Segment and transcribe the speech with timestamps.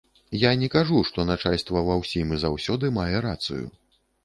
[0.43, 3.65] Я не кажу, што начальства ва ўсім і заўсёды мае рацыю.